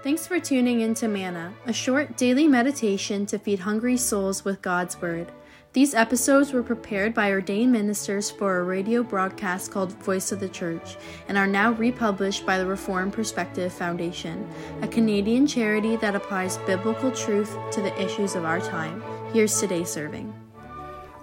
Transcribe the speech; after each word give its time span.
Thanks 0.00 0.28
for 0.28 0.38
tuning 0.38 0.82
in 0.82 0.94
to 0.94 1.08
Manna, 1.08 1.52
a 1.66 1.72
short 1.72 2.16
daily 2.16 2.46
meditation 2.46 3.26
to 3.26 3.38
feed 3.38 3.58
hungry 3.58 3.96
souls 3.96 4.44
with 4.44 4.62
God's 4.62 5.00
Word. 5.02 5.32
These 5.72 5.92
episodes 5.92 6.52
were 6.52 6.62
prepared 6.62 7.14
by 7.14 7.32
ordained 7.32 7.72
ministers 7.72 8.30
for 8.30 8.58
a 8.58 8.62
radio 8.62 9.02
broadcast 9.02 9.72
called 9.72 9.92
Voice 10.04 10.30
of 10.30 10.38
the 10.38 10.48
Church 10.48 10.96
and 11.26 11.36
are 11.36 11.48
now 11.48 11.72
republished 11.72 12.46
by 12.46 12.58
the 12.58 12.66
Reformed 12.66 13.12
Perspective 13.12 13.72
Foundation, 13.72 14.48
a 14.82 14.88
Canadian 14.88 15.48
charity 15.48 15.96
that 15.96 16.14
applies 16.14 16.58
biblical 16.58 17.10
truth 17.10 17.56
to 17.72 17.82
the 17.82 18.00
issues 18.00 18.36
of 18.36 18.44
our 18.44 18.60
time. 18.60 19.02
Here's 19.32 19.58
today's 19.58 19.90
serving. 19.90 20.32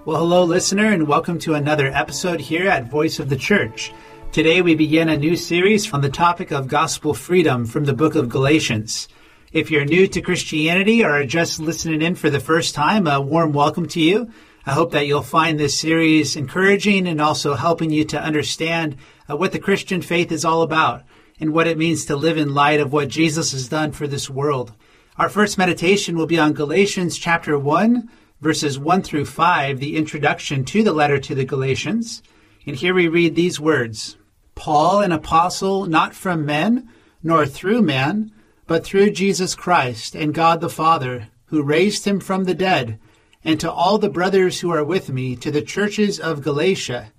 Well, 0.04 0.18
hello, 0.18 0.44
listener, 0.44 0.92
and 0.92 1.08
welcome 1.08 1.40
to 1.40 1.54
another 1.54 1.88
episode 1.88 2.42
here 2.42 2.68
at 2.68 2.92
Voice 2.92 3.20
of 3.20 3.30
the 3.30 3.38
Church. 3.38 3.94
Today 4.36 4.62
we 4.62 4.76
begin 4.76 5.08
a 5.08 5.16
new 5.16 5.38
series 5.38 5.94
on 5.94 6.02
the 6.02 6.10
topic 6.10 6.52
of 6.52 6.68
gospel 6.68 7.14
freedom 7.14 7.66
from 7.66 7.86
the 7.86 7.94
book 7.94 8.16
of 8.16 8.28
Galatians. 8.28 9.08
If 9.54 9.72
you're 9.72 9.86
new 9.86 10.08
to 10.10 10.20
Christianity 10.20 11.06
or 11.06 11.12
are 11.12 11.26
just 11.26 11.62
listening 11.62 12.02
in 12.02 12.16
for 12.16 12.30
the 12.30 12.42
first 12.42 12.76
time, 12.76 13.08
a 13.08 13.22
warm 13.22 13.54
welcome 13.54 13.88
to 13.88 14.02
you. 14.02 14.30
I 14.66 14.74
hope 14.74 14.92
that 14.92 15.08
you'll 15.08 15.22
find 15.22 15.58
this 15.58 15.80
series 15.80 16.36
encouraging 16.36 17.08
and 17.08 17.22
also 17.22 17.54
helping 17.54 17.92
you 17.92 18.04
to 18.04 18.22
understand 18.22 18.98
uh, 19.30 19.38
what 19.38 19.54
the 19.54 19.58
Christian 19.58 20.02
faith 20.02 20.34
is 20.34 20.44
all 20.44 20.64
about 20.64 21.04
and 21.40 21.54
what 21.54 21.68
it 21.68 21.78
means 21.78 22.04
to 22.04 22.18
live 22.18 22.38
in 22.38 22.54
light 22.54 22.82
of 22.82 22.92
what 22.92 23.08
Jesus 23.08 23.54
has 23.54 23.70
done 23.70 23.94
for 23.94 24.06
this 24.06 24.30
world. 24.30 24.74
Our 25.18 25.30
first 25.30 25.58
meditation 25.58 26.18
will 26.18 26.28
be 26.28 26.40
on 26.40 26.52
Galatians 26.52 27.18
chapter 27.18 27.58
1, 27.58 28.10
verses 28.42 28.78
1 28.78 29.02
through 29.02 29.28
5, 29.28 29.80
the 29.80 29.96
introduction 29.96 30.66
to 30.66 30.84
the 30.84 30.92
letter 30.92 31.20
to 31.20 31.36
the 31.36 31.46
Galatians. 31.46 32.22
And 32.68 32.76
here 32.76 32.94
we 32.94 33.08
read 33.08 33.36
these 33.36 33.62
words. 33.62 34.18
Paul, 34.56 35.02
an 35.02 35.12
apostle, 35.12 35.86
not 35.86 36.16
from 36.16 36.46
men, 36.46 36.90
nor 37.22 37.46
through 37.46 37.82
man, 37.82 38.32
but 38.68 38.84
through 38.84 39.12
Jesus 39.12 39.54
Christ 39.54 40.16
and 40.16 40.34
God 40.34 40.62
the 40.62 40.70
Father, 40.70 41.28
who 41.48 41.62
raised 41.62 42.06
him 42.06 42.20
from 42.20 42.46
the 42.46 42.56
dead, 42.56 42.98
and 43.44 43.60
to 43.60 43.72
all 43.72 43.98
the 43.98 44.10
brothers 44.10 44.62
who 44.62 44.72
are 44.72 44.84
with 44.84 45.10
me, 45.10 45.36
to 45.36 45.52
the 45.52 45.62
churches 45.62 46.20
of 46.20 46.42
Galatia, 46.42 47.12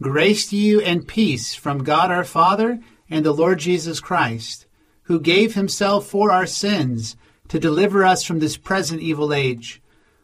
grace 0.00 0.48
to 0.48 0.56
you 0.56 0.80
and 0.80 1.06
peace 1.06 1.54
from 1.54 1.84
God 1.84 2.10
our 2.10 2.24
Father 2.24 2.80
and 3.10 3.24
the 3.24 3.32
Lord 3.32 3.58
Jesus 3.58 4.00
Christ, 4.00 4.66
who 5.02 5.20
gave 5.20 5.54
himself 5.54 6.06
for 6.06 6.32
our 6.32 6.46
sins 6.46 7.16
to 7.48 7.60
deliver 7.60 8.04
us 8.04 8.24
from 8.24 8.38
this 8.38 8.56
present 8.56 9.00
evil 9.00 9.32
age, 9.32 9.82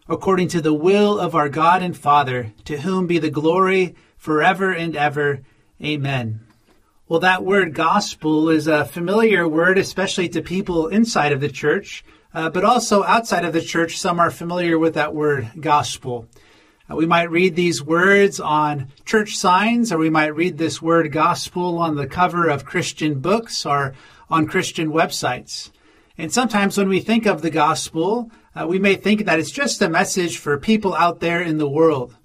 according 0.09 0.49
to 0.49 0.61
the 0.61 0.75
will 0.75 1.19
of 1.19 1.35
our 1.35 1.49
God 1.49 1.83
and 1.83 1.97
Father, 1.97 2.53
to 2.65 2.81
whom 2.81 3.07
be 3.07 3.19
the 3.19 3.31
glory 3.31 3.95
forever 4.17 4.73
and 4.73 4.97
ever. 4.97 5.41
Amen. 5.83 6.41
Well, 7.13 7.21
that 7.21 7.45
word 7.45 7.75
gospel 7.75 8.49
is 8.49 8.67
a 8.67 8.87
familiar 8.87 9.47
word, 9.47 9.77
especially 9.77 10.31
to 10.31 10.41
people 10.41 10.89
inside 10.89 11.33
of 11.33 11.43
the 11.43 11.51
church, 11.51 12.07
uh, 12.33 12.49
but 12.49 12.65
also 12.65 13.05
outside 13.05 13.45
of 13.45 13.53
the 13.53 13.61
church, 13.61 13.99
some 13.99 14.19
are 14.19 14.31
familiar 14.31 14.79
with 14.79 14.95
that 14.95 15.15
word 15.15 15.51
gospel. 15.61 16.27
Uh, 16.91 16.97
we 16.97 17.05
might 17.05 17.31
read 17.31 17.55
these 17.55 17.83
words 17.83 18.41
on 18.41 18.91
church 19.05 19.37
signs, 19.37 19.93
or 19.93 19.99
we 19.99 20.09
might 20.09 20.35
read 20.35 20.57
this 20.57 20.81
word 20.81 21.13
gospel 21.13 21.77
on 21.77 21.97
the 21.97 22.07
cover 22.07 22.49
of 22.49 22.65
Christian 22.65 23.21
books 23.21 23.67
or 23.67 23.93
on 24.31 24.47
Christian 24.47 24.91
websites. 24.91 25.71
And 26.17 26.33
sometimes 26.33 26.79
when 26.79 26.89
we 26.89 27.01
think 27.01 27.27
of 27.27 27.43
the 27.43 27.51
gospel, 27.51 28.31
uh, 28.57 28.67
we 28.67 28.79
may 28.79 28.95
think 28.95 29.27
that 29.27 29.39
it's 29.39 29.51
just 29.51 29.83
a 29.83 29.91
message 29.91 30.39
for 30.39 30.57
people 30.57 30.95
out 30.95 31.21
there 31.21 31.43
in 31.43 31.59
the 31.59 31.69
world. 31.69 32.17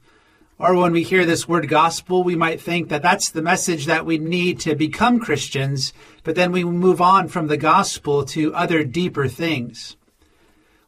Or 0.59 0.75
when 0.75 0.91
we 0.91 1.03
hear 1.03 1.23
this 1.23 1.47
word 1.47 1.69
gospel, 1.69 2.23
we 2.23 2.35
might 2.35 2.59
think 2.59 2.89
that 2.89 3.03
that's 3.03 3.29
the 3.29 3.43
message 3.43 3.85
that 3.85 4.07
we 4.07 4.17
need 4.17 4.59
to 4.61 4.75
become 4.75 5.19
Christians, 5.19 5.93
but 6.23 6.33
then 6.33 6.51
we 6.51 6.63
move 6.63 6.99
on 6.99 7.27
from 7.27 7.45
the 7.45 7.57
gospel 7.57 8.25
to 8.25 8.55
other 8.55 8.83
deeper 8.83 9.27
things. 9.27 9.97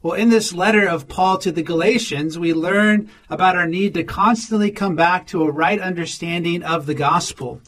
Well, 0.01 0.13
in 0.13 0.29
this 0.29 0.53
letter 0.53 0.87
of 0.87 1.07
Paul 1.07 1.37
to 1.39 1.51
the 1.51 1.61
Galatians, 1.61 2.39
we 2.39 2.51
learn 2.51 3.11
about 3.29 3.55
our 3.55 3.67
need 3.67 3.93
to 3.93 4.03
constantly 4.03 4.71
come 4.71 4.95
back 4.95 5.27
to 5.27 5.43
a 5.43 5.51
right 5.51 5.79
understanding 5.79 6.63
of 6.63 6.87
the 6.87 6.95
gospel, 6.95 7.61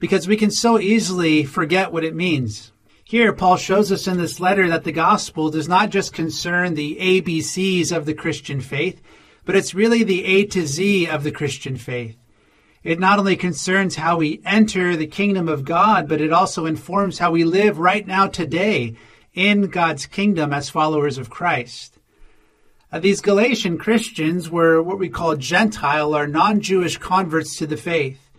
because 0.00 0.26
we 0.26 0.36
can 0.36 0.50
so 0.50 0.80
easily 0.80 1.44
forget 1.44 1.92
what 1.92 2.02
it 2.02 2.16
means. 2.16 2.72
Here, 3.04 3.32
Paul 3.32 3.58
shows 3.58 3.92
us 3.92 4.08
in 4.08 4.16
this 4.16 4.40
letter 4.40 4.68
that 4.70 4.82
the 4.82 4.90
gospel 4.90 5.50
does 5.50 5.68
not 5.68 5.90
just 5.90 6.12
concern 6.12 6.74
the 6.74 6.96
ABCs 6.96 7.96
of 7.96 8.06
the 8.06 8.14
Christian 8.14 8.60
faith, 8.60 9.00
but 9.44 9.56
it's 9.56 9.74
really 9.74 10.02
the 10.02 10.24
A 10.24 10.46
to 10.46 10.66
Z 10.66 11.06
of 11.06 11.22
the 11.22 11.32
Christian 11.32 11.76
faith. 11.76 12.16
It 12.82 13.00
not 13.00 13.18
only 13.18 13.36
concerns 13.36 13.96
how 13.96 14.18
we 14.18 14.42
enter 14.44 14.94
the 14.94 15.06
kingdom 15.06 15.48
of 15.48 15.64
God, 15.64 16.06
but 16.08 16.20
it 16.20 16.32
also 16.32 16.66
informs 16.66 17.18
how 17.18 17.30
we 17.30 17.44
live 17.44 17.78
right 17.78 18.06
now 18.06 18.26
today 18.26 18.96
in 19.32 19.68
God's 19.68 20.06
kingdom 20.06 20.52
as 20.52 20.68
followers 20.68 21.16
of 21.16 21.30
Christ. 21.30 21.98
Uh, 22.92 22.98
these 23.00 23.22
Galatian 23.22 23.78
Christians 23.78 24.50
were 24.50 24.82
what 24.82 24.98
we 24.98 25.08
call 25.08 25.34
Gentile 25.34 26.14
or 26.14 26.26
non 26.26 26.60
Jewish 26.60 26.98
converts 26.98 27.56
to 27.56 27.66
the 27.66 27.76
faith. 27.76 28.30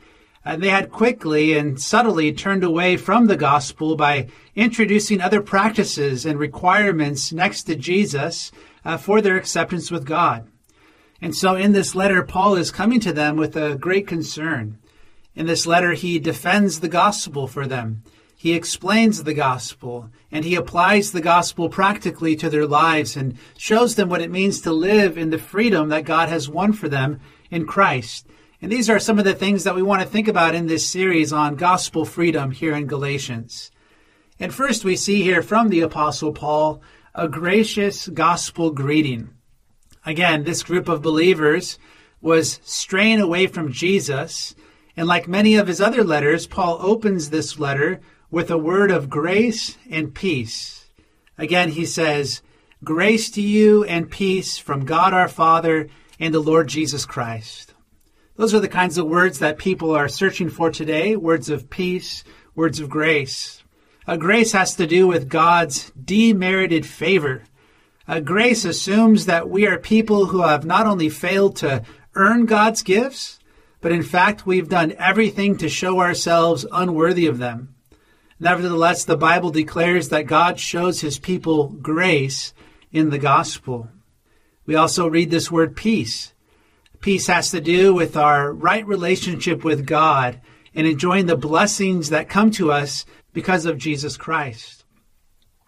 And 0.46 0.62
they 0.62 0.70
had 0.70 0.92
quickly 0.92 1.58
and 1.58 1.82
subtly 1.82 2.32
turned 2.32 2.64
away 2.64 2.98
from 2.98 3.26
the 3.26 3.36
gospel 3.36 3.96
by 3.96 4.28
introducing 4.56 5.20
other 5.20 5.42
practices 5.42 6.24
and 6.26 6.38
requirements 6.38 7.34
next 7.34 7.64
to 7.64 7.76
Jesus 7.76 8.52
uh, 8.86 8.98
for 8.98 9.22
their 9.22 9.38
acceptance 9.38 9.90
with 9.90 10.06
God. 10.06 10.48
And 11.22 11.36
so 11.36 11.56
in 11.56 11.72
this 11.72 11.96
letter, 11.96 12.24
Paul 12.24 12.56
is 12.56 12.72
coming 12.72 13.00
to 13.02 13.14
them 13.14 13.38
with 13.38 13.56
a 13.56 13.76
great 13.76 14.08
concern. 14.08 14.78
In 15.34 15.48
this 15.48 15.66
letter, 15.66 15.94
he 15.94 16.20
defends 16.20 16.80
the 16.80 16.88
gospel 16.88 17.48
for 17.48 17.68
them. 17.68 18.04
He 18.38 18.54
explains 18.54 19.24
the 19.24 19.34
gospel 19.34 20.10
and 20.32 20.46
he 20.46 20.56
applies 20.56 21.12
the 21.12 21.22
gospel 21.22 21.70
practically 21.70 22.36
to 22.36 22.50
their 22.50 22.68
lives 22.68 23.16
and 23.16 23.38
shows 23.58 23.96
them 23.96 24.10
what 24.10 24.22
it 24.22 24.30
means 24.30 24.62
to 24.62 24.72
live 24.72 25.18
in 25.18 25.30
the 25.30 25.38
freedom 25.38 25.90
that 25.90 26.06
God 26.06 26.30
has 26.30 26.50
won 26.50 26.74
for 26.74 26.90
them 26.90 27.20
in 27.50 27.66
Christ. 27.66 28.28
And 28.62 28.72
these 28.72 28.90
are 28.90 29.00
some 29.00 29.20
of 29.20 29.26
the 29.26 29.34
things 29.34 29.64
that 29.64 29.76
we 29.76 29.82
want 29.82 30.02
to 30.02 30.08
think 30.08 30.28
about 30.28 30.56
in 30.56 30.68
this 30.68 30.88
series 30.90 31.32
on 31.32 31.56
gospel 31.56 32.06
freedom 32.06 32.52
here 32.52 32.76
in 32.76 32.88
Galatians. 32.88 33.72
And 34.40 34.54
first, 34.54 34.84
we 34.84 34.96
see 34.96 35.24
here 35.24 35.42
from 35.42 35.70
the 35.70 35.82
Apostle 35.82 36.34
Paul 36.34 36.82
a 37.14 37.28
gracious 37.28 38.08
gospel 38.08 38.72
greeting. 38.72 39.35
Again, 40.06 40.44
this 40.44 40.64
group 40.64 40.88
of 40.88 41.02
believers 41.02 41.80
was 42.22 42.60
straying 42.64 43.20
away 43.20 43.48
from 43.48 43.72
Jesus. 43.72 44.56
And 44.96 45.08
like 45.08 45.28
many 45.28 45.56
of 45.56 45.68
his 45.68 45.82
other 45.82 46.04
letters, 46.04 46.48
Paul 46.48 46.78
opens 46.82 47.30
this 47.30 47.60
letter 47.60 48.02
with 48.30 48.52
a 48.52 48.58
word 48.58 48.92
of 48.92 49.10
grace 49.10 49.78
and 49.90 50.14
peace. 50.14 50.90
Again, 51.38 51.70
he 51.70 51.86
says, 51.86 52.42
Grace 52.84 53.32
to 53.32 53.42
you 53.42 53.84
and 53.86 54.12
peace 54.12 54.58
from 54.58 54.86
God 54.86 55.14
our 55.14 55.28
Father 55.28 55.90
and 56.20 56.34
the 56.34 56.40
Lord 56.40 56.68
Jesus 56.68 57.06
Christ. 57.06 57.74
Those 58.36 58.54
are 58.54 58.60
the 58.60 58.68
kinds 58.68 58.98
of 58.98 59.08
words 59.08 59.40
that 59.40 59.58
people 59.58 59.92
are 59.92 60.08
searching 60.08 60.50
for 60.50 60.70
today 60.70 61.16
words 61.16 61.50
of 61.50 61.70
peace, 61.70 62.24
words 62.54 62.80
of 62.80 62.90
grace. 62.90 63.64
A 64.08 64.18
grace 64.18 64.52
has 64.52 64.76
to 64.76 64.86
do 64.86 65.08
with 65.08 65.30
God's 65.30 65.92
demerited 65.92 66.86
favor 66.86 67.44
uh, 68.08 68.20
grace 68.20 68.66
assumes 68.66 69.26
that 69.26 69.50
we 69.50 69.66
are 69.66 69.80
people 69.80 70.28
who 70.28 70.42
have 70.42 70.66
not 70.66 70.86
only 70.86 71.10
failed 71.10 71.56
to 71.58 71.84
earn 72.14 72.46
God's 72.46 72.84
gifts, 72.84 73.40
but 73.82 73.92
in 73.92 74.04
fact 74.04 74.46
we've 74.46 74.70
done 74.70 74.94
everything 74.98 75.58
to 75.58 75.70
show 75.70 76.00
ourselves 76.00 76.66
unworthy 76.72 77.28
of 77.28 77.40
them. 77.40 77.76
Nevertheless, 78.40 79.06
the 79.06 79.18
Bible 79.18 79.50
declares 79.50 80.10
that 80.10 80.28
God 80.28 80.60
shows 80.60 81.02
his 81.02 81.20
people 81.20 81.70
grace 81.70 82.54
in 82.92 83.10
the 83.10 83.20
gospel. 83.20 83.90
We 84.66 84.76
also 84.76 85.08
read 85.08 85.32
this 85.32 85.52
word 85.52 85.76
peace. 85.76 86.34
Peace 87.00 87.28
has 87.28 87.52
to 87.52 87.62
do 87.62 87.94
with 87.94 88.18
our 88.18 88.52
right 88.52 88.86
relationship 88.86 89.64
with 89.64 89.86
God 89.86 90.42
and 90.74 90.88
enjoying 90.88 91.28
the 91.28 91.38
blessings 91.38 92.10
that 92.10 92.30
come 92.30 92.52
to 92.52 92.72
us 92.72 93.06
because 93.34 93.66
of 93.66 93.78
Jesus 93.78 94.18
Christ. 94.18 94.85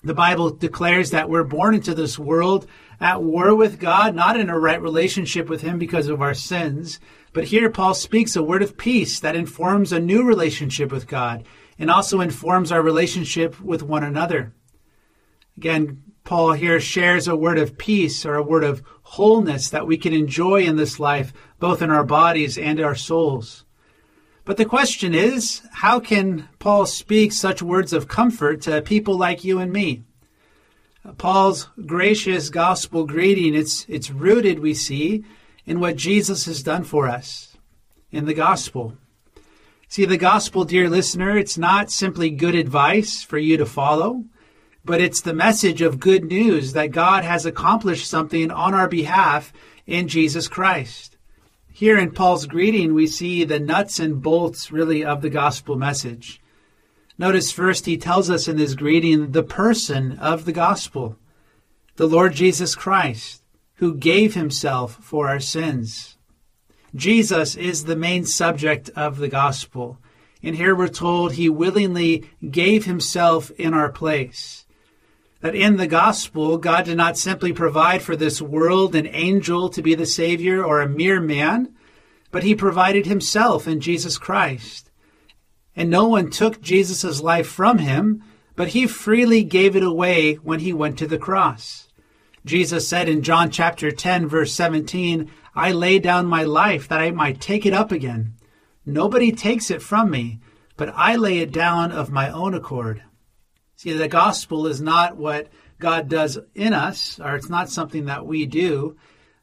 The 0.07 0.13
Bible 0.13 0.51
declares 0.51 1.12
that 1.12 1.30
we're 1.30 1.44
born 1.44 1.75
into 1.75 1.94
this 1.94 2.18
world 2.18 2.65
at 3.01 3.21
war 3.21 3.54
with 3.54 3.77
God, 3.77 4.15
not 4.15 4.39
in 4.39 4.50
a 4.50 4.57
right 4.57 4.81
relationship 4.81 5.50
with 5.50 5.59
Him 5.59 5.77
because 5.77 6.07
of 6.07 6.21
our 6.21 6.33
sins. 6.33 7.01
But 7.33 7.44
here 7.44 7.69
Paul 7.69 7.94
speaks 7.94 8.38
a 8.38 8.42
word 8.42 8.63
of 8.63 8.77
peace 8.77 9.19
that 9.19 9.36
informs 9.36 9.92
a 9.92 10.00
new 10.00 10.24
relationship 10.24 10.94
with 10.94 11.07
God 11.07 11.45
and 11.77 11.92
also 11.92 12.21
informs 12.21 12.71
our 12.71 12.81
relationship 12.81 13.59
with 13.59 13.83
one 13.83 14.06
another. 14.06 14.54
Again, 15.57 16.04
Paul 16.24 16.54
here 16.54 16.80
shares 16.80 17.27
a 17.27 17.36
word 17.36 17.59
of 17.59 17.77
peace 17.77 18.25
or 18.25 18.36
a 18.36 18.42
word 18.42 18.63
of 18.63 18.81
wholeness 19.01 19.69
that 19.71 19.88
we 19.88 19.98
can 19.98 20.13
enjoy 20.13 20.62
in 20.62 20.77
this 20.77 21.01
life, 21.01 21.33
both 21.59 21.81
in 21.81 21.92
our 21.92 22.06
bodies 22.06 22.57
and 22.57 22.80
our 22.80 22.95
souls. 22.95 23.65
But 24.47 24.55
the 24.55 24.63
question 24.63 25.13
is, 25.13 25.61
how 25.73 25.99
can 25.99 26.47
Paul 26.57 26.85
speak 26.85 27.33
such 27.33 27.61
words 27.61 27.91
of 27.91 28.07
comfort 28.07 28.61
to 28.61 28.81
people 28.81 29.17
like 29.17 29.44
you 29.44 29.59
and 29.59 29.73
me? 29.73 30.03
Paul's 31.17 31.67
gracious 31.85 32.49
gospel 32.49 33.05
greeting, 33.05 33.53
it's, 33.53 33.85
it's 33.89 34.09
rooted, 34.09 34.59
we 34.59 34.73
see, 34.73 35.25
in 35.65 35.81
what 35.81 35.97
Jesus 35.97 36.45
has 36.45 36.63
done 36.63 36.85
for 36.85 37.09
us 37.09 37.57
in 38.09 38.23
the 38.23 38.33
gospel. 38.33 38.97
See, 39.89 40.05
the 40.05 40.15
gospel, 40.15 40.63
dear 40.63 40.89
listener, 40.89 41.38
it's 41.38 41.57
not 41.57 41.91
simply 41.91 42.29
good 42.29 42.55
advice 42.55 43.23
for 43.23 43.38
you 43.38 43.57
to 43.57 43.65
follow. 43.65 44.23
but 44.85 45.01
it's 45.01 45.19
the 45.19 45.33
message 45.33 45.81
of 45.81 45.99
good 45.99 46.23
news 46.23 46.71
that 46.71 46.91
God 46.91 47.25
has 47.25 47.45
accomplished 47.45 48.09
something 48.09 48.49
on 48.49 48.73
our 48.73 48.88
behalf 48.88 49.51
in 49.85 50.07
Jesus 50.07 50.47
Christ. 50.47 51.17
Here 51.77 52.00
in 52.00 52.09
Paul's 52.09 52.47
greeting, 52.47 52.95
we 52.95 53.06
see 53.06 53.44
the 53.44 53.59
nuts 53.59 54.00
and 54.00 54.19
bolts 54.19 54.71
really 54.71 55.06
of 55.06 55.21
the 55.21 55.29
gospel 55.29 55.75
message. 55.75 56.41
Notice 57.19 57.51
first, 57.51 57.85
he 57.85 57.97
tells 57.97 58.31
us 58.31 58.47
in 58.47 58.57
this 58.57 58.74
greeting 58.74 59.29
the 59.29 59.44
person 59.44 60.18
of 60.18 60.45
the 60.45 60.51
gospel, 60.51 61.18
the 61.97 62.07
Lord 62.07 62.33
Jesus 62.33 62.74
Christ, 62.74 63.44
who 63.75 63.94
gave 63.94 64.33
himself 64.33 64.95
for 65.03 65.29
our 65.29 65.39
sins. 65.39 66.18
Jesus 66.95 67.53
is 67.53 67.85
the 67.85 67.95
main 67.95 68.25
subject 68.25 68.89
of 68.95 69.18
the 69.18 69.30
gospel. 69.30 70.00
And 70.41 70.56
here 70.56 70.73
we're 70.73 70.88
told 70.88 71.33
he 71.33 71.47
willingly 71.47 72.27
gave 72.50 72.85
himself 72.85 73.51
in 73.51 73.75
our 73.75 73.91
place 73.91 74.65
that 75.42 75.56
in 75.56 75.78
the 75.78 75.88
gospel, 75.88 76.57
God 76.57 76.86
did 76.86 76.98
not 76.98 77.18
simply 77.18 77.54
provide 77.54 78.01
for 78.01 78.16
this 78.16 78.42
world 78.42 78.95
an 78.95 79.07
angel 79.07 79.69
to 79.69 79.81
be 79.81 79.94
the 79.94 80.06
Savior 80.06 80.63
or 80.63 80.81
a 80.81 80.89
mere 80.89 81.19
man, 81.19 81.75
but 82.31 82.44
he 82.44 82.56
provided 82.56 83.06
himself 83.06 83.68
in 83.68 83.80
Jesus 83.80 84.18
Christ. 84.18 84.92
And 85.75 85.89
no 85.89 86.07
one 86.07 86.31
took 86.31 86.62
Jesus' 86.62 87.22
life 87.22 87.48
from 87.48 87.78
him, 87.78 88.24
but 88.56 88.69
he 88.69 88.88
freely 88.88 89.44
gave 89.44 89.75
it 89.75 89.84
away 89.84 90.36
when 90.36 90.60
he 90.60 90.74
went 90.74 90.98
to 90.98 91.07
the 91.07 91.19
cross. 91.19 91.88
Jesus 92.44 92.88
said 92.88 93.07
in 93.07 93.22
John 93.22 93.51
chapter 93.51 93.92
10, 93.92 94.28
verse 94.28 94.54
17, 94.54 95.30
I 95.54 95.72
lay 95.72 96.00
down 96.00 96.25
my 96.25 96.44
life 96.44 96.88
that 96.88 97.00
I 97.00 97.12
might 97.12 97.42
take 97.42 97.66
it 97.66 97.74
up 97.74 97.92
again. 97.92 98.33
Nobody 98.86 99.31
takes 99.31 99.69
it 99.69 99.81
from 99.81 100.10
me, 100.10 100.40
but 100.78 100.94
I 100.95 101.16
lay 101.16 101.40
it 101.40 101.51
down 101.51 101.92
of 101.92 102.10
my 102.10 102.31
own 102.31 102.54
accord. 102.54 103.04
See, 103.77 103.94
the 103.94 104.07
gospel 104.07 104.65
is 104.65 104.81
not 104.81 105.18
what 105.18 105.50
God 105.79 106.09
does 106.09 106.39
in 106.56 106.74
us, 106.74 107.19
or 107.19 107.35
it's 107.35 107.47
not 107.50 107.69
something 107.69 108.06
that 108.06 108.25
we 108.25 108.47
do, 108.47 108.97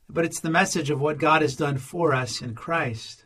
but 0.09 0.25
it's 0.25 0.41
the 0.41 0.51
message 0.51 0.91
of 0.91 1.01
what 1.01 1.19
God 1.19 1.41
has 1.41 1.55
done 1.55 1.79
for 1.79 2.13
us 2.13 2.43
in 2.43 2.57
Christ. 2.57 3.25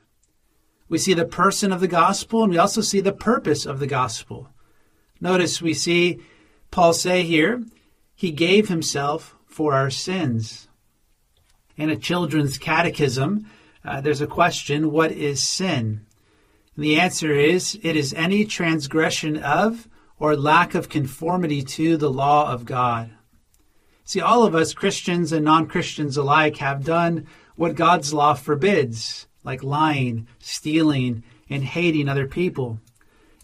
We 0.86 0.98
see 0.98 1.14
the 1.14 1.24
person 1.24 1.72
of 1.72 1.80
the 1.80 1.88
gospel, 1.88 2.42
and 2.42 2.52
we 2.52 2.58
also 2.58 2.82
see 2.82 3.00
the 3.00 3.14
purpose 3.14 3.64
of 3.64 3.78
the 3.78 3.86
gospel. 3.86 4.50
Notice 5.18 5.62
we 5.62 5.72
see 5.72 6.20
Paul 6.70 6.92
say 6.92 7.22
here, 7.22 7.64
He 8.14 8.30
gave 8.30 8.68
Himself 8.68 9.34
for 9.46 9.72
our 9.72 9.88
sins. 9.88 10.68
In 11.74 11.88
a 11.88 11.96
children's 11.96 12.58
catechism, 12.58 13.46
uh, 13.82 14.02
there's 14.02 14.20
a 14.20 14.26
question 14.26 14.92
What 14.92 15.12
is 15.12 15.42
sin? 15.42 16.04
And 16.76 16.84
the 16.84 17.00
answer 17.00 17.32
is, 17.32 17.80
It 17.82 17.96
is 17.96 18.12
any 18.12 18.44
transgression 18.44 19.38
of 19.38 19.88
or 20.18 20.36
lack 20.36 20.74
of 20.74 20.88
conformity 20.88 21.62
to 21.62 21.96
the 21.96 22.10
law 22.10 22.52
of 22.52 22.64
God. 22.64 23.10
See, 24.04 24.20
all 24.20 24.44
of 24.44 24.54
us, 24.54 24.72
Christians 24.72 25.32
and 25.32 25.44
non 25.44 25.66
Christians 25.66 26.16
alike, 26.16 26.56
have 26.56 26.84
done 26.84 27.26
what 27.56 27.74
God's 27.74 28.14
law 28.14 28.34
forbids, 28.34 29.26
like 29.44 29.62
lying, 29.62 30.26
stealing, 30.38 31.22
and 31.50 31.62
hating 31.62 32.08
other 32.08 32.26
people. 32.26 32.80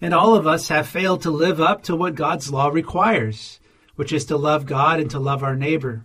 And 0.01 0.15
all 0.15 0.35
of 0.35 0.47
us 0.47 0.69
have 0.69 0.89
failed 0.89 1.23
to 1.23 1.31
live 1.31 1.61
up 1.61 1.83
to 1.85 1.97
what 1.97 2.15
God's 2.15 2.51
law 2.51 2.69
requires, 2.69 3.61
which 3.97 4.13
is 4.13 4.25
to 4.27 4.37
love 4.37 4.67
God 4.67 5.01
and 5.01 5.11
to 5.11 5.19
love 5.19 5.43
our 5.43 5.57
neighbor. 5.57 6.05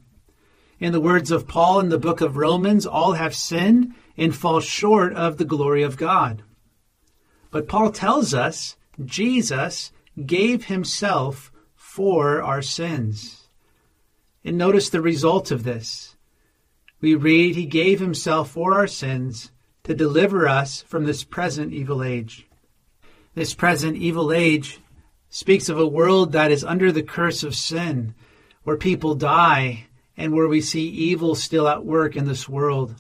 In 0.80 0.94
the 0.94 1.02
words 1.02 1.32
of 1.32 1.48
Paul 1.48 1.80
in 1.82 1.90
the 1.90 1.98
book 1.98 2.22
of 2.22 2.38
Romans, 2.38 2.86
all 2.86 3.14
have 3.14 3.36
sinned 3.36 3.94
and 4.18 4.36
fall 4.36 4.60
short 4.60 5.14
of 5.14 5.38
the 5.38 5.46
glory 5.46 5.84
of 5.84 5.98
God. 5.98 6.44
But 7.52 7.68
Paul 7.68 7.92
tells 7.92 8.34
us 8.34 8.78
Jesus 9.04 9.92
gave 10.26 10.66
himself 10.66 11.52
for 11.76 12.42
our 12.42 12.62
sins. 12.62 13.48
And 14.46 14.58
notice 14.58 14.90
the 14.90 15.02
result 15.02 15.52
of 15.52 15.64
this. 15.64 16.16
We 17.02 17.16
read, 17.16 17.56
He 17.56 17.66
gave 17.66 18.00
Himself 18.00 18.52
for 18.52 18.74
our 18.74 18.88
sins 18.88 19.52
to 19.84 19.94
deliver 19.94 20.48
us 20.48 20.82
from 20.82 21.06
this 21.06 21.24
present 21.24 21.74
evil 21.74 22.04
age. 22.04 22.48
This 23.36 23.54
present 23.54 23.98
evil 23.98 24.32
age 24.32 24.80
speaks 25.30 25.70
of 25.70 25.80
a 25.80 25.88
world 25.88 26.32
that 26.34 26.52
is 26.52 26.64
under 26.64 26.92
the 26.92 27.04
curse 27.04 27.44
of 27.44 27.56
sin, 27.56 28.16
where 28.64 28.78
people 28.78 29.16
die 29.16 29.86
and 30.18 30.34
where 30.34 30.48
we 30.48 30.62
see 30.62 30.88
evil 30.88 31.36
still 31.36 31.68
at 31.68 31.86
work 31.86 32.16
in 32.16 32.26
this 32.26 32.50
world. 32.50 32.96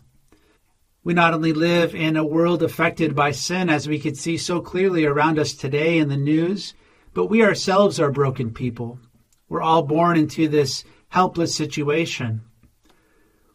We 1.04 1.14
not 1.14 1.34
only 1.34 1.54
live 1.54 1.94
in 1.96 2.16
a 2.16 2.26
world 2.26 2.64
affected 2.64 3.16
by 3.16 3.32
sin, 3.32 3.70
as 3.70 3.88
we 3.88 4.00
can 4.00 4.16
see 4.16 4.38
so 4.38 4.62
clearly 4.62 5.06
around 5.06 5.40
us 5.40 5.54
today 5.54 5.98
in 5.98 6.10
the 6.10 6.18
news, 6.18 6.74
but 7.14 7.28
we 7.28 7.44
ourselves 7.44 8.00
are 8.00 8.12
broken 8.12 8.52
people. 8.52 9.00
We're 9.48 9.62
all 9.62 9.84
born 9.84 10.18
into 10.18 10.48
this 10.48 10.84
helpless 11.10 11.56
situation. 11.56 12.42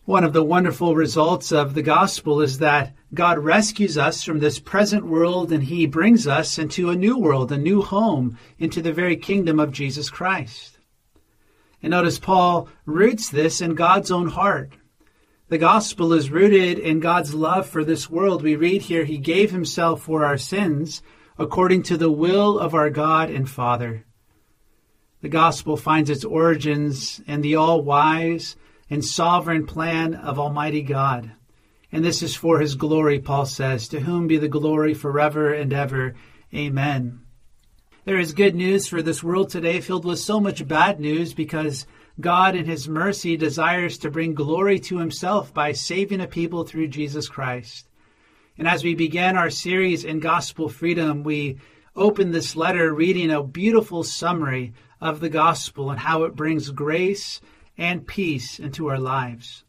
One 0.04 0.24
of 0.24 0.32
the 0.34 0.44
wonderful 0.44 0.94
results 0.94 1.50
of 1.50 1.72
the 1.72 1.82
gospel 1.82 2.42
is 2.42 2.58
that 2.58 2.94
God 3.14 3.38
rescues 3.38 3.96
us 3.96 4.22
from 4.22 4.38
this 4.38 4.58
present 4.58 5.06
world 5.06 5.50
and 5.50 5.64
he 5.64 5.86
brings 5.86 6.26
us 6.26 6.58
into 6.58 6.90
a 6.90 6.96
new 6.96 7.16
world, 7.16 7.50
a 7.52 7.56
new 7.56 7.80
home, 7.80 8.36
into 8.58 8.82
the 8.82 8.92
very 8.92 9.16
kingdom 9.16 9.58
of 9.58 9.72
Jesus 9.72 10.10
Christ. 10.10 10.78
And 11.82 11.92
notice 11.92 12.18
Paul 12.18 12.68
roots 12.84 13.30
this 13.30 13.60
in 13.60 13.74
God's 13.74 14.10
own 14.10 14.28
heart. 14.28 14.74
The 15.48 15.58
gospel 15.58 16.12
is 16.12 16.30
rooted 16.30 16.78
in 16.78 17.00
God's 17.00 17.34
love 17.34 17.66
for 17.66 17.84
this 17.84 18.10
world. 18.10 18.42
We 18.42 18.56
read 18.56 18.82
here, 18.82 19.04
He 19.04 19.18
gave 19.18 19.50
Himself 19.52 20.02
for 20.02 20.24
our 20.24 20.38
sins 20.38 21.02
according 21.38 21.82
to 21.82 21.96
the 21.96 22.10
will 22.10 22.58
of 22.58 22.74
our 22.74 22.90
God 22.90 23.30
and 23.30 23.48
Father. 23.48 24.04
The 25.20 25.28
gospel 25.28 25.76
finds 25.76 26.10
its 26.10 26.24
origins 26.24 27.20
in 27.26 27.40
the 27.40 27.56
all 27.56 27.82
wise 27.82 28.56
and 28.90 29.04
sovereign 29.04 29.66
plan 29.66 30.14
of 30.14 30.38
Almighty 30.38 30.82
God. 30.82 31.32
And 31.90 32.04
this 32.04 32.22
is 32.22 32.36
for 32.36 32.60
his 32.60 32.74
glory, 32.74 33.18
Paul 33.20 33.46
says, 33.46 33.88
to 33.88 34.00
whom 34.00 34.26
be 34.26 34.36
the 34.36 34.48
glory 34.48 34.94
forever 34.94 35.52
and 35.52 35.72
ever. 35.72 36.14
Amen. 36.54 37.20
There 38.04 38.18
is 38.18 38.34
good 38.34 38.54
news 38.54 38.86
for 38.86 39.00
this 39.00 39.22
world 39.22 39.48
today 39.48 39.80
filled 39.80 40.04
with 40.04 40.18
so 40.18 40.38
much 40.38 40.68
bad 40.68 41.00
news 41.00 41.32
because 41.32 41.86
God 42.20 42.54
in 42.54 42.66
his 42.66 42.88
mercy 42.88 43.36
desires 43.36 43.98
to 43.98 44.10
bring 44.10 44.34
glory 44.34 44.78
to 44.80 44.98
himself 44.98 45.54
by 45.54 45.72
saving 45.72 46.20
a 46.20 46.26
people 46.26 46.64
through 46.64 46.88
Jesus 46.88 47.28
Christ. 47.28 47.88
And 48.56 48.68
as 48.68 48.84
we 48.84 48.94
began 48.94 49.36
our 49.36 49.50
series 49.50 50.04
in 50.04 50.20
Gospel 50.20 50.68
Freedom, 50.68 51.24
we 51.24 51.58
opened 51.96 52.32
this 52.32 52.54
letter 52.54 52.94
reading 52.94 53.30
a 53.30 53.42
beautiful 53.42 54.04
summary 54.04 54.74
of 55.00 55.18
the 55.18 55.28
gospel 55.28 55.90
and 55.90 55.98
how 55.98 56.22
it 56.22 56.36
brings 56.36 56.70
grace 56.70 57.40
and 57.76 58.06
peace 58.06 58.60
into 58.60 58.88
our 58.88 58.98
lives. 58.98 59.64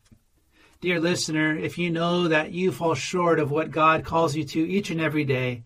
Dear 0.82 1.00
listener, 1.00 1.58
if 1.58 1.80
you 1.80 1.90
know 1.90 2.28
that 2.28 2.52
you 2.52 2.72
fall 2.72 2.94
short 2.94 3.40
of 3.40 3.50
what 3.50 3.72
God 3.72 4.06
calls 4.06 4.36
you 4.36 4.44
to 4.44 4.60
each 4.60 4.92
and 4.92 5.02
every 5.02 5.24
day, 5.24 5.64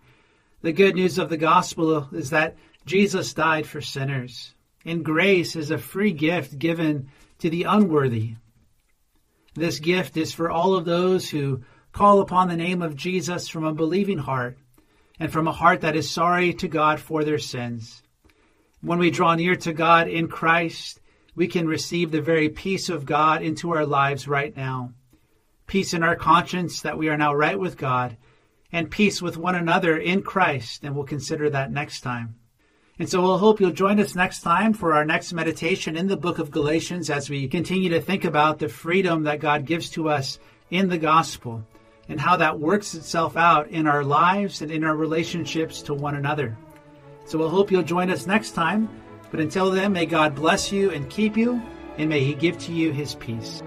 the 0.62 0.72
good 0.72 0.96
news 0.96 1.18
of 1.18 1.28
the 1.28 1.38
gospel 1.38 2.08
is 2.14 2.30
that 2.30 2.56
Jesus 2.86 3.34
died 3.34 3.68
for 3.68 3.82
sinners, 3.82 4.56
and 4.86 5.04
grace 5.04 5.58
is 5.58 5.72
a 5.72 5.78
free 5.78 6.14
gift 6.14 6.58
given 6.58 7.10
to 7.40 7.50
the 7.50 7.64
unworthy. 7.64 8.36
This 9.56 9.80
gift 9.80 10.16
is 10.16 10.34
for 10.34 10.50
all 10.50 10.76
of 10.76 10.86
those 10.86 11.30
who 11.30 11.64
call 11.92 12.22
upon 12.22 12.48
the 12.48 12.56
name 12.56 12.82
of 12.82 12.96
Jesus 12.96 13.48
from 13.48 13.64
a 13.64 13.74
believing 13.74 14.20
heart 14.20 14.58
and 15.20 15.32
from 15.32 15.48
a 15.48 15.52
heart 15.52 15.82
that 15.82 15.96
is 15.96 16.10
sorry 16.10 16.54
to 16.54 16.68
God 16.68 17.00
for 17.00 17.24
their 17.24 17.40
sins. 17.40 18.02
When 18.82 19.00
we 19.00 19.12
draw 19.12 19.36
near 19.36 19.56
to 19.58 19.74
God 19.74 20.08
in 20.08 20.28
Christ, 20.28 21.02
we 21.36 21.48
can 21.48 21.68
receive 21.68 22.12
the 22.12 22.22
very 22.22 22.48
peace 22.50 22.90
of 22.90 23.06
God 23.06 23.42
into 23.42 23.72
our 23.72 23.86
lives 23.86 24.28
right 24.28 24.56
now. 24.56 24.94
Peace 25.68 25.94
in 25.94 26.04
our 26.04 26.16
conscience 26.16 26.82
that 26.82 26.98
we 26.98 27.10
are 27.10 27.18
now 27.18 27.34
right 27.34 27.60
with 27.60 27.78
God, 27.78 28.18
and 28.72 28.90
peace 28.90 29.22
with 29.22 29.38
one 29.38 29.56
another 29.56 29.98
in 29.98 30.22
Christ, 30.22 30.84
and 30.84 30.96
we'll 30.96 31.06
consider 31.06 31.50
that 31.50 31.72
next 31.72 32.02
time. 32.02 32.36
And 32.98 33.10
so 33.10 33.22
we'll 33.22 33.38
hope 33.38 33.60
you'll 33.60 33.72
join 33.72 34.00
us 34.00 34.16
next 34.16 34.42
time 34.42 34.74
for 34.74 34.94
our 34.94 35.06
next 35.06 35.34
meditation 35.34 35.96
in 35.96 36.08
the 36.08 36.18
book 36.18 36.40
of 36.40 36.52
Galatians 36.52 37.10
as 37.10 37.30
we 37.30 37.48
continue 37.48 37.90
to 37.90 38.02
think 38.02 38.26
about 38.26 38.60
the 38.60 38.70
freedom 38.70 39.24
that 39.24 39.40
God 39.40 39.66
gives 39.66 39.90
to 39.92 40.10
us 40.10 40.40
in 40.70 40.90
the 40.90 40.98
gospel 40.98 41.66
and 42.10 42.20
how 42.20 42.36
that 42.38 42.60
works 42.60 42.96
itself 42.96 43.38
out 43.38 43.70
in 43.70 43.88
our 43.88 44.04
lives 44.04 44.62
and 44.62 44.72
in 44.72 44.84
our 44.84 44.96
relationships 44.96 45.82
to 45.84 45.94
one 45.94 46.16
another. 46.16 46.58
So 47.26 47.38
we'll 47.38 47.50
hope 47.50 47.72
you'll 47.72 47.84
join 47.84 48.10
us 48.10 48.28
next 48.28 48.52
time. 48.52 48.90
But 49.32 49.40
until 49.40 49.70
then, 49.70 49.94
may 49.94 50.08
God 50.08 50.34
bless 50.34 50.72
you 50.72 50.90
and 50.90 51.08
keep 51.10 51.38
you, 51.38 51.62
and 51.98 52.10
may 52.10 52.24
He 52.24 52.34
give 52.34 52.58
to 52.60 52.74
you 52.74 52.92
His 52.92 53.14
peace. 53.16 53.62